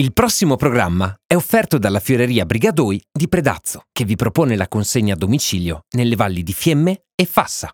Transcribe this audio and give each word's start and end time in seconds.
Il 0.00 0.14
prossimo 0.14 0.56
programma 0.56 1.14
è 1.26 1.34
offerto 1.34 1.76
dalla 1.76 2.00
Fioreria 2.00 2.46
Brigadoi 2.46 2.98
di 3.12 3.28
Predazzo, 3.28 3.82
che 3.92 4.06
vi 4.06 4.16
propone 4.16 4.56
la 4.56 4.66
consegna 4.66 5.12
a 5.12 5.16
domicilio 5.18 5.82
nelle 5.90 6.16
valli 6.16 6.42
di 6.42 6.54
Fiemme 6.54 7.02
e 7.14 7.26
Fassa. 7.26 7.70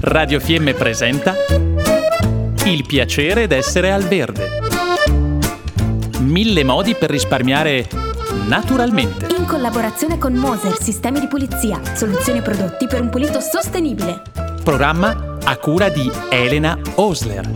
Radio 0.00 0.38
Fiemme 0.38 0.74
presenta 0.74 1.34
Il 2.66 2.84
piacere 2.86 3.46
d'essere 3.46 3.90
al 3.90 4.02
verde. 4.02 4.50
Mille 6.18 6.62
modi 6.62 6.94
per 6.96 7.08
risparmiare 7.08 7.88
naturalmente. 8.46 9.34
In 9.34 9.46
collaborazione 9.46 10.18
con 10.18 10.34
Moser 10.34 10.78
Sistemi 10.78 11.20
di 11.20 11.26
Pulizia, 11.26 11.80
soluzioni 11.94 12.40
e 12.40 12.42
prodotti 12.42 12.86
per 12.86 13.00
un 13.00 13.08
pulito 13.08 13.40
sostenibile. 13.40 14.20
Programma 14.62 15.32
a 15.44 15.56
cura 15.58 15.88
di 15.90 16.10
Elena 16.30 16.78
Osler. 16.94 17.52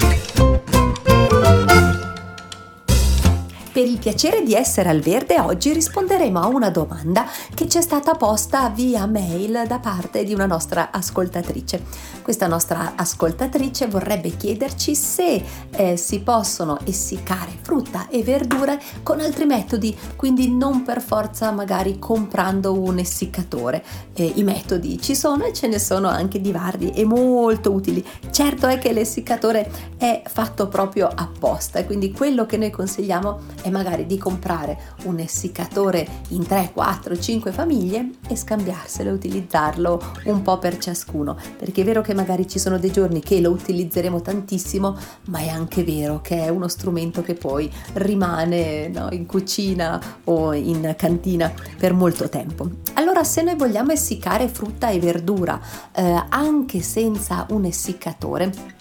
Il 3.99 4.05
piacere 4.05 4.45
di 4.45 4.55
essere 4.55 4.91
al 4.91 5.01
verde 5.01 5.41
oggi 5.41 5.73
risponderemo 5.73 6.41
a 6.41 6.47
una 6.47 6.71
domanda 6.71 7.27
che 7.53 7.69
ci 7.69 7.79
è 7.79 7.81
stata 7.81 8.15
posta 8.15 8.69
via 8.69 9.07
mail 9.07 9.65
da 9.67 9.81
parte 9.81 10.23
di 10.23 10.33
una 10.33 10.47
nostra 10.47 10.91
ascoltatrice. 10.93 11.83
Questa 12.23 12.47
nostra 12.47 12.93
ascoltatrice 12.95 13.89
vorrebbe 13.89 14.37
chiederci 14.37 14.95
se 14.95 15.43
eh, 15.71 15.97
si 15.97 16.21
possono 16.21 16.79
essiccare 16.85 17.51
frutta 17.61 18.07
e 18.09 18.23
verdure 18.23 18.81
con 19.03 19.19
altri 19.19 19.47
metodi, 19.47 19.97
quindi 20.15 20.49
non 20.49 20.85
per 20.85 21.03
forza 21.03 21.51
magari 21.51 21.99
comprando 21.99 22.79
un 22.81 22.99
essiccatore. 22.99 23.83
Eh, 24.15 24.33
I 24.37 24.45
metodi 24.45 25.01
ci 25.01 25.17
sono 25.17 25.45
e 25.45 25.53
ce 25.53 25.67
ne 25.67 25.81
sono 25.81 26.07
anche 26.07 26.41
di 26.41 26.53
vari 26.53 26.93
e 26.93 27.05
molto 27.05 27.73
utili. 27.73 28.05
Certo 28.31 28.69
è 28.69 28.79
che 28.79 28.93
l'essiccatore 28.93 29.69
è 29.97 30.23
fatto 30.25 30.69
proprio 30.69 31.11
apposta 31.13 31.85
quindi 31.85 32.13
quello 32.13 32.47
che 32.47 32.57
noi 32.59 32.71
consigliamo 32.71 33.41
è 33.63 33.69
e 33.69 33.71
magari 33.89 34.07
di 34.07 34.19
comprare 34.19 34.79
un 35.05 35.19
essiccatore 35.19 36.07
in 36.29 36.47
3, 36.47 36.73
4, 36.75 37.19
5 37.19 37.53
famiglie 37.53 38.11
e 38.29 38.37
scambiarselo 38.37 39.09
e 39.09 39.13
utilizzarlo 39.13 40.01
un 40.25 40.43
po' 40.43 40.59
per 40.59 40.77
ciascuno, 40.77 41.37
perché 41.57 41.81
è 41.81 41.85
vero 41.85 42.03
che 42.03 42.13
magari 42.13 42.47
ci 42.47 42.59
sono 42.59 42.79
dei 42.79 42.93
giorni 42.93 43.21
che 43.21 43.41
lo 43.41 43.51
utilizzeremo 43.51 44.21
tantissimo, 44.21 44.97
ma 45.29 45.39
è 45.39 45.49
anche 45.49 45.83
vero 45.85 46.21
che 46.21 46.45
è 46.45 46.49
uno 46.49 46.69
strumento 46.69 47.23
che 47.23 47.35
poi 47.35 47.73
rimane 47.95 48.89
no, 48.89 49.09
in 49.11 49.25
cucina 49.25 50.01
o 50.25 50.53
in 50.53 50.95
cantina 50.97 51.51
per 51.79 51.95
molto 51.95 52.29
tempo. 52.29 52.69
Allora 52.95 53.25
se 53.25 53.43
noi 53.43 53.57
vogliamo 53.57 53.93
essiccare 53.93 54.49
frutta 54.49 54.91
e 54.91 54.99
verdura 54.99 55.59
eh, 55.95 56.25
anche 56.29 56.83
senza 56.83 57.47
un 57.51 57.65
essiccatore, 57.65 58.77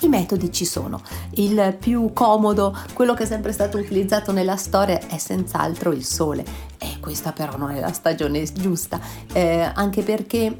i 0.00 0.08
metodi 0.08 0.52
ci 0.52 0.64
sono. 0.64 1.00
Il 1.32 1.76
più 1.78 2.12
comodo, 2.12 2.76
quello 2.94 3.14
che 3.14 3.24
è 3.24 3.26
sempre 3.26 3.52
stato 3.52 3.78
utilizzato 3.78 4.32
nella 4.32 4.56
storia, 4.56 5.06
è 5.06 5.18
senz'altro 5.18 5.92
il 5.92 6.04
sole. 6.04 6.44
E 6.78 6.98
questa 7.00 7.32
però 7.32 7.56
non 7.56 7.70
è 7.70 7.80
la 7.80 7.92
stagione 7.92 8.42
giusta, 8.44 9.00
eh, 9.32 9.70
anche 9.74 10.02
perché 10.02 10.56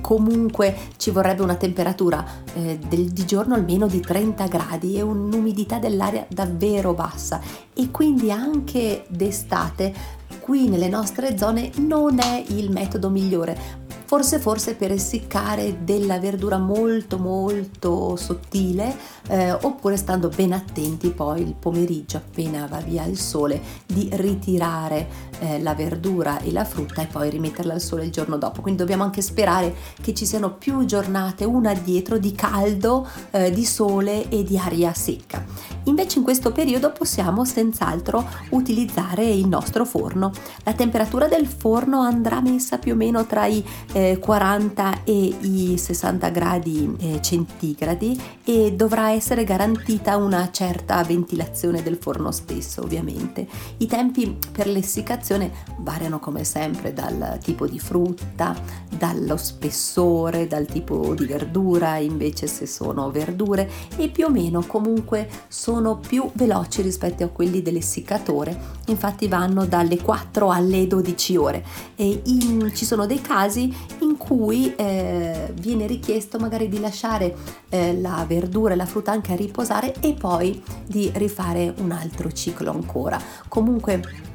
comunque 0.00 0.76
ci 0.96 1.10
vorrebbe 1.10 1.42
una 1.42 1.56
temperatura 1.56 2.24
eh, 2.54 2.78
del, 2.78 3.10
di 3.10 3.26
giorno 3.26 3.54
almeno 3.54 3.86
di 3.86 4.00
30 4.00 4.46
gradi 4.46 4.96
e 4.96 5.02
un'umidità 5.02 5.78
dell'aria 5.78 6.24
davvero 6.28 6.94
bassa 6.94 7.40
e 7.74 7.90
quindi 7.90 8.30
anche 8.30 9.04
d'estate 9.08 9.92
qui 10.40 10.68
nelle 10.68 10.88
nostre 10.88 11.36
zone 11.36 11.72
non 11.78 12.20
è 12.20 12.44
il 12.48 12.70
metodo 12.70 13.10
migliore 13.10 13.86
forse 14.08 14.38
forse 14.38 14.74
per 14.74 14.90
essiccare 14.90 15.84
della 15.84 16.18
verdura 16.18 16.56
molto 16.56 17.18
molto 17.18 18.16
sottile 18.16 18.96
eh, 19.28 19.52
oppure 19.52 19.98
stando 19.98 20.30
ben 20.30 20.52
attenti 20.52 21.10
poi 21.10 21.42
il 21.42 21.54
pomeriggio 21.54 22.16
appena 22.16 22.66
va 22.66 22.78
via 22.78 23.04
il 23.04 23.18
sole 23.18 23.60
di 23.84 24.08
ritirare 24.12 25.28
eh, 25.40 25.60
la 25.60 25.74
verdura 25.74 26.40
e 26.40 26.52
la 26.52 26.64
frutta 26.64 27.02
e 27.02 27.06
poi 27.06 27.28
rimetterla 27.28 27.74
al 27.74 27.82
sole 27.82 28.04
il 28.04 28.10
giorno 28.10 28.38
dopo. 28.38 28.62
Quindi 28.62 28.80
dobbiamo 28.80 29.04
anche 29.04 29.20
sperare 29.20 29.74
che 30.00 30.14
ci 30.14 30.24
siano 30.24 30.54
più 30.54 30.86
giornate 30.86 31.44
una 31.44 31.74
dietro 31.74 32.18
di 32.18 32.32
caldo 32.32 33.06
eh, 33.30 33.50
di 33.50 33.66
sole 33.66 34.28
e 34.30 34.42
di 34.42 34.56
aria 34.56 34.94
secca 34.94 35.44
invece 35.88 36.18
in 36.18 36.24
questo 36.24 36.52
periodo 36.52 36.92
possiamo 36.92 37.44
senz'altro 37.44 38.24
utilizzare 38.50 39.24
il 39.24 39.48
nostro 39.48 39.84
forno 39.84 40.32
la 40.64 40.72
temperatura 40.72 41.26
del 41.26 41.46
forno 41.46 42.00
andrà 42.00 42.40
messa 42.40 42.78
più 42.78 42.92
o 42.92 42.96
meno 42.96 43.26
tra 43.26 43.46
i 43.46 43.64
eh, 43.92 44.18
40 44.18 45.04
e 45.04 45.36
i 45.40 45.78
60 45.78 46.28
gradi 46.28 46.96
eh, 47.00 47.22
centigradi 47.22 48.20
e 48.44 48.72
dovrà 48.74 49.12
essere 49.12 49.44
garantita 49.44 50.16
una 50.16 50.50
certa 50.50 51.02
ventilazione 51.02 51.82
del 51.82 51.96
forno 51.96 52.30
stesso 52.32 52.82
ovviamente. 52.82 53.46
I 53.78 53.86
tempi 53.86 54.36
per 54.52 54.66
l'essiccazione 54.66 55.50
variano 55.78 56.18
come 56.18 56.44
sempre 56.44 56.92
dal 56.92 57.38
tipo 57.42 57.66
di 57.66 57.78
frutta, 57.78 58.54
dallo 58.96 59.36
spessore, 59.36 60.46
dal 60.46 60.66
tipo 60.66 61.14
di 61.14 61.26
verdura 61.26 61.96
invece 61.96 62.46
se 62.46 62.66
sono 62.66 63.10
verdure 63.10 63.70
e 63.96 64.08
più 64.08 64.26
o 64.26 64.30
meno 64.30 64.64
comunque 64.66 65.28
sono 65.48 65.77
più 65.96 66.30
veloci 66.34 66.82
rispetto 66.82 67.24
a 67.24 67.28
quelli 67.28 67.62
dell'essiccatore 67.62 68.76
infatti 68.86 69.28
vanno 69.28 69.66
dalle 69.66 69.98
4 69.98 70.50
alle 70.50 70.86
12 70.86 71.36
ore 71.36 71.64
e 71.96 72.22
in, 72.24 72.70
ci 72.74 72.84
sono 72.84 73.06
dei 73.06 73.20
casi 73.20 73.74
in 74.00 74.16
cui 74.16 74.74
eh, 74.74 75.52
viene 75.54 75.86
richiesto 75.86 76.38
magari 76.38 76.68
di 76.68 76.80
lasciare 76.80 77.34
eh, 77.68 77.98
la 77.98 78.24
verdura 78.26 78.74
e 78.74 78.76
la 78.76 78.86
frutta 78.86 79.12
anche 79.12 79.32
a 79.32 79.36
riposare 79.36 79.94
e 80.00 80.14
poi 80.14 80.62
di 80.86 81.10
rifare 81.14 81.74
un 81.78 81.90
altro 81.90 82.30
ciclo 82.32 82.70
ancora. 82.70 83.20
Comunque 83.48 84.27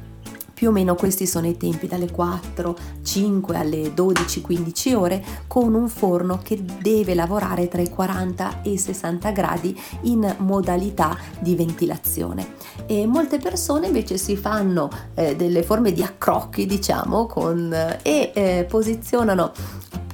più 0.54 0.68
o 0.68 0.72
meno 0.72 0.94
questi 0.94 1.26
sono 1.26 1.46
i 1.48 1.56
tempi 1.56 1.86
dalle 1.88 2.10
4, 2.10 2.76
5 3.02 3.56
alle 3.56 3.92
12, 3.92 4.40
15 4.40 4.94
ore 4.94 5.24
con 5.46 5.74
un 5.74 5.88
forno 5.88 6.38
che 6.42 6.64
deve 6.80 7.14
lavorare 7.14 7.68
tra 7.68 7.82
i 7.82 7.90
40 7.90 8.62
e 8.62 8.70
i 8.70 8.78
60 8.78 9.30
gradi 9.32 9.78
in 10.02 10.34
modalità 10.38 11.18
di 11.40 11.56
ventilazione. 11.56 12.54
E 12.86 13.06
molte 13.06 13.38
persone 13.38 13.88
invece 13.88 14.16
si 14.16 14.36
fanno 14.36 14.88
eh, 15.14 15.34
delle 15.36 15.62
forme 15.62 15.92
di 15.92 16.02
accrocchi, 16.02 16.66
diciamo, 16.66 17.26
con, 17.26 17.72
eh, 17.72 17.98
e 18.02 18.32
eh, 18.34 18.64
posizionano 18.68 19.52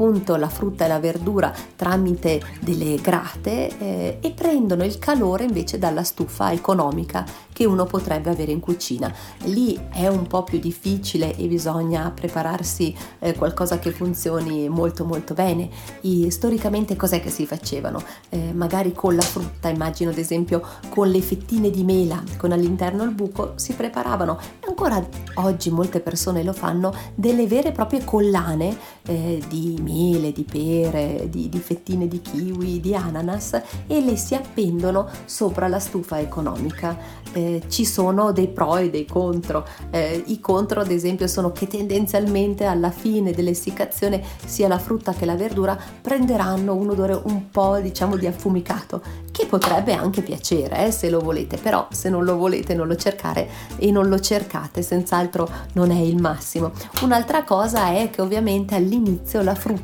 appunto 0.00 0.37
la 0.37 0.49
frutta 0.49 0.87
e 0.87 0.88
la 0.88 0.99
verdura 0.99 1.53
tramite 1.77 2.41
delle 2.61 2.94
grate 3.03 3.77
eh, 3.78 4.19
e 4.22 4.31
prendono 4.31 4.83
il 4.83 4.99
calore 4.99 5.44
invece 5.44 5.78
dalla 5.78 6.03
stufa 6.05 6.53
economica 6.53 7.27
che 7.61 7.66
uno 7.66 7.84
potrebbe 7.84 8.31
avere 8.31 8.53
in 8.53 8.61
cucina. 8.61 9.12
Lì 9.44 9.78
è 9.93 10.06
un 10.06 10.27
po' 10.27 10.44
più 10.44 10.59
difficile 10.59 11.37
e 11.37 11.47
bisogna 11.47 12.11
prepararsi 12.11 12.97
eh, 13.19 13.34
qualcosa 13.34 13.78
che 13.78 13.91
funzioni 13.91 14.71
molto 14.71 15.05
molto 15.05 15.34
bene. 15.34 15.69
E, 16.00 16.31
storicamente 16.31 16.97
cos'è 16.97 17.21
che 17.21 17.28
si 17.28 17.44
facevano? 17.44 18.03
Eh, 18.31 18.55
magari 18.55 18.94
con 18.94 19.15
la 19.15 19.21
frutta, 19.21 19.69
immagino 19.69 20.09
ad 20.09 20.17
esempio 20.17 20.62
con 20.88 21.11
le 21.11 21.21
fettine 21.21 21.69
di 21.69 21.84
mela 21.84 22.22
con 22.38 22.53
all'interno 22.53 23.03
il 23.03 23.11
buco, 23.11 23.53
si 23.56 23.75
preparavano. 23.75 24.38
Ancora 24.67 25.06
oggi 25.34 25.71
molte 25.71 26.00
persone 26.00 26.43
lo 26.43 26.55
fanno 26.55 26.94
delle 27.15 27.47
vere 27.47 27.69
e 27.69 27.72
proprie 27.72 28.03
collane 28.05 28.75
eh, 29.03 29.43
di 29.49 29.77
mele, 29.91 30.33
di 30.33 30.45
pere, 30.45 31.28
di, 31.28 31.49
di 31.49 31.59
fettine 31.59 32.06
di 32.06 32.21
kiwi, 32.21 32.81
di 32.81 32.95
ananas 32.95 33.61
e 33.87 34.01
le 34.01 34.17
si 34.17 34.34
appendono 34.34 35.09
sopra 35.25 35.69
la 35.69 35.78
stufa 35.78 36.21
economica. 36.21 37.19
Eh, 37.33 37.62
ci 37.69 37.84
sono 37.84 38.33
dei 38.33 38.49
pro 38.49 38.77
e 38.77 38.91
dei 38.91 39.06
contro. 39.06 39.67
Eh, 39.91 40.23
I 40.27 40.41
contro, 40.41 40.81
ad 40.81 40.91
esempio, 40.91 41.29
sono 41.29 41.53
che 41.53 41.67
tendenzialmente 41.67 42.65
alla 42.65 42.91
fine 42.91 43.33
dell'essiccazione 43.33 44.21
sia 44.45 44.67
la 44.67 44.79
frutta 44.79 45.12
che 45.12 45.25
la 45.25 45.37
verdura 45.37 45.79
prenderanno 46.00 46.75
un 46.75 46.91
odore 46.91 47.21
un 47.25 47.50
po' 47.50 47.79
diciamo 47.79 48.17
di 48.17 48.27
affumicato, 48.27 49.00
che 49.31 49.47
potrebbe 49.47 49.93
anche 49.93 50.23
piacere 50.23 50.87
eh, 50.87 50.91
se 50.91 51.09
lo 51.09 51.21
volete, 51.21 51.56
però 51.56 51.87
se 51.91 52.09
non 52.09 52.25
lo 52.25 52.37
volete 52.37 52.75
non 52.75 52.88
lo 52.88 52.97
cercare 52.97 53.49
e 53.76 53.91
non 53.93 54.09
lo 54.09 54.19
cercate, 54.19 54.82
senz'altro 54.82 55.49
non 55.75 55.93
è 55.93 56.00
il 56.00 56.20
massimo. 56.20 56.73
Un'altra 57.03 57.44
cosa 57.44 57.93
è 57.93 58.11
che 58.11 58.20
ovviamente 58.23 58.75
all'inizio 58.75 59.41
la 59.43 59.55
frutta, 59.55 59.79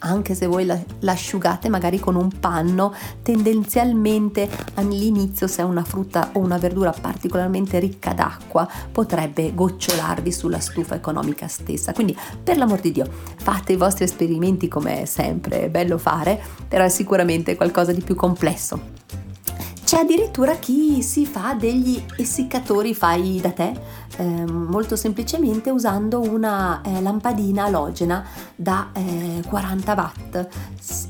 anche 0.00 0.34
se 0.34 0.46
voi 0.46 0.64
la, 0.64 0.78
l'asciugate 1.00 1.68
magari 1.68 1.98
con 1.98 2.14
un 2.14 2.28
panno, 2.38 2.94
tendenzialmente 3.22 4.48
all'inizio 4.74 5.46
se 5.46 5.62
è 5.62 5.64
una 5.64 5.84
frutta 5.84 6.30
o 6.32 6.40
una 6.40 6.58
verdura 6.58 6.92
particolarmente 6.92 7.78
ricca 7.78 8.12
d'acqua 8.12 8.68
potrebbe 8.90 9.54
gocciolarvi 9.54 10.32
sulla 10.32 10.60
stufa 10.60 10.94
economica 10.94 11.48
stessa. 11.48 11.92
Quindi 11.92 12.16
per 12.42 12.56
l'amor 12.56 12.80
di 12.80 12.92
Dio 12.92 13.06
fate 13.36 13.72
i 13.72 13.76
vostri 13.76 14.04
esperimenti 14.04 14.68
come 14.68 15.02
è 15.02 15.04
sempre 15.04 15.68
bello 15.68 15.98
fare, 15.98 16.40
però 16.66 16.84
è 16.84 16.88
sicuramente 16.88 17.56
qualcosa 17.56 17.92
di 17.92 18.00
più 18.00 18.14
complesso. 18.14 18.96
C'è 19.88 20.00
addirittura 20.00 20.56
chi 20.56 21.00
si 21.02 21.24
fa 21.24 21.54
degli 21.54 22.04
essiccatori 22.18 22.92
fai 22.92 23.40
da 23.40 23.52
te, 23.52 23.72
eh, 24.18 24.22
molto 24.22 24.96
semplicemente 24.96 25.70
usando 25.70 26.20
una 26.20 26.82
eh, 26.82 27.00
lampadina 27.00 27.64
alogena 27.64 28.22
da 28.54 28.90
eh, 28.92 29.42
40 29.48 29.94
watt. 29.94 30.48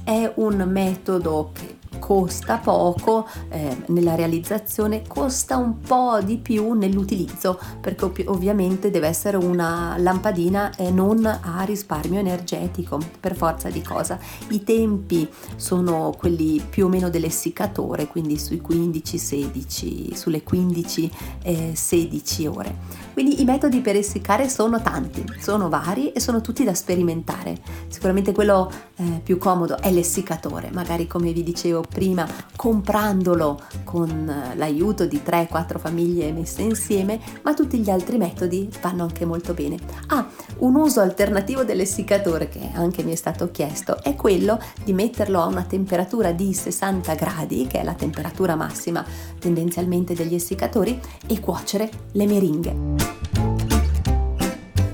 È 0.05 0.33
un 0.37 0.65
metodo 0.69 1.51
che 1.55 1.78
costa 1.99 2.59
poco 2.59 3.27
eh, 3.49 3.77
nella 3.89 4.15
realizzazione, 4.15 5.03
costa 5.07 5.57
un 5.57 5.81
po' 5.81 6.21
di 6.23 6.39
più 6.39 6.73
nell'utilizzo, 6.73 7.59
perché 7.81 8.05
ov- 8.05 8.25
ovviamente 8.27 8.91
deve 8.91 9.09
essere 9.09 9.37
una 9.37 9.97
lampadina 9.99 10.75
e 10.77 10.91
non 10.91 11.25
a 11.27 11.63
risparmio 11.63 12.19
energetico, 12.19 12.99
per 13.21 13.37
forza 13.37 13.69
di 13.71 13.83
cosa. 13.83 14.19
I 14.49 14.63
tempi 14.65 15.29
sono 15.57 16.15
quelli 16.17 16.61
più 16.69 16.87
o 16.87 16.89
meno 16.89 17.11
dell'essiccatore, 17.11 18.07
quindi 18.07 18.39
sui 18.39 18.63
15-16, 18.67 20.15
sulle 20.15 20.43
15-16 20.45 21.11
eh, 21.43 22.49
ore. 22.49 22.77
Quindi 23.13 23.41
i 23.41 23.45
metodi 23.45 23.81
per 23.81 23.97
essiccare 23.97 24.49
sono 24.49 24.81
tanti, 24.81 25.25
sono 25.41 25.69
vari 25.69 26.13
e 26.13 26.21
sono 26.21 26.41
tutti 26.41 26.63
da 26.65 26.75
sperimentare. 26.75 27.59
Sicuramente 27.89 28.33
quello 28.33 28.71
eh, 28.97 29.21
più 29.23 29.39
comodo 29.39 29.79
è 29.79 29.91
l'essiccatore, 29.91 30.71
magari 30.73 31.07
come 31.07 31.33
vi 31.33 31.43
dicevo 31.43 31.83
prima, 31.89 32.27
comprandolo 32.55 33.61
con 33.85 34.53
l'aiuto 34.55 35.07
di 35.07 35.21
3-4 35.25 35.79
famiglie 35.79 36.33
messe 36.33 36.63
insieme, 36.63 37.21
ma 37.43 37.55
tutti 37.55 37.79
gli 37.79 37.91
altri 37.91 38.19
metodi 38.19 38.69
vanno 38.81 39.03
anche 39.03 39.25
molto 39.25 39.55
bene. 39.55 39.77
Ah, 40.09 40.27
un 40.59 40.75
uso 40.75 41.01
alternativo 41.01 41.65
dell'essiccatore 41.65 42.49
che 42.49 42.71
anche 42.75 43.03
mi 43.03 43.13
è 43.13 43.17
stato 43.17 43.51
chiesto 43.51 44.03
è 44.03 44.15
quello 44.15 44.61
di 44.85 44.93
metterlo 44.93 45.41
a 45.41 45.47
una 45.47 45.65
temperatura 45.65 46.33
di 46.33 46.53
60 46.53 47.15
gradi, 47.15 47.67
che 47.67 47.81
è 47.81 47.85
la 47.85 47.95
temperatura 47.95 48.55
massima 48.55 49.05
tendenzialmente 49.39 50.15
degli 50.15 50.35
essiccatori, 50.35 51.01
e 51.27 51.41
cuocere 51.41 51.91
le 52.13 52.27
meringhe. 52.27 52.77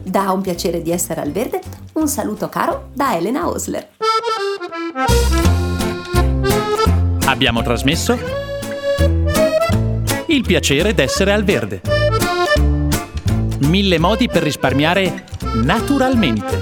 Da 0.02 0.30
un 0.30 0.42
piacere 0.42 0.80
di 0.80 0.92
essere 0.92 1.20
al 1.20 1.32
verde, 1.32 1.60
un 1.94 2.06
saluto 2.08 2.48
caro 2.48 2.90
da 2.92 3.16
Elena 3.16 3.48
Osler. 3.48 3.88
Abbiamo 7.26 7.62
trasmesso 7.62 8.18
Il 10.26 10.42
piacere 10.46 10.92
d'essere 10.92 11.32
al 11.32 11.42
verde. 11.42 11.80
Mille 13.60 13.98
modi 13.98 14.28
per 14.28 14.42
risparmiare 14.42 15.24
naturalmente. 15.54 16.54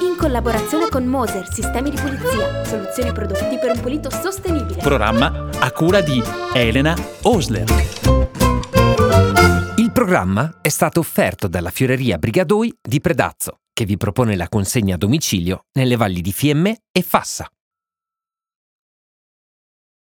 In 0.00 0.16
collaborazione 0.18 0.88
con 0.88 1.04
Moser 1.04 1.48
Sistemi 1.52 1.90
di 1.90 1.96
Pulizia, 1.96 2.64
soluzioni 2.64 3.12
prodotti 3.12 3.58
per 3.58 3.76
un 3.76 3.80
pulito 3.80 4.10
sostenibile. 4.10 4.80
Programma 4.80 5.50
a 5.58 5.70
cura 5.70 6.00
di 6.00 6.20
Elena 6.52 6.96
Osler. 7.22 7.64
Il 9.76 9.92
programma 9.92 10.58
è 10.62 10.68
stato 10.68 10.98
offerto 10.98 11.46
dalla 11.46 11.70
Fioreria 11.70 12.18
Brigadoi 12.18 12.74
di 12.82 13.00
Predazzo, 13.00 13.60
che 13.72 13.84
vi 13.84 13.96
propone 13.96 14.34
la 14.34 14.48
consegna 14.48 14.96
a 14.96 14.98
domicilio 14.98 15.66
nelle 15.74 15.96
valli 15.96 16.22
di 16.22 16.32
Fiemme 16.32 16.78
e 16.90 17.02
Fassa. 17.02 17.48